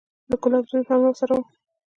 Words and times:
د 0.29 0.31
ګلاب 0.41 0.65
زوى 0.69 0.81
هم 0.89 0.99
راسره 1.05 1.33
و. 1.37 1.41